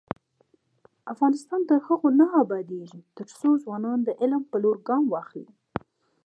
افغانستان 1.13 1.61
تر 1.69 1.79
هغو 1.87 2.09
نه 2.19 2.25
ابادیږي، 2.41 3.01
ترڅو 3.17 3.49
ځوانان 3.63 3.99
د 4.03 4.09
علم 4.21 4.43
په 4.51 4.57
لور 4.63 4.77
ګام 4.87 5.03
واخلي. 5.09 5.47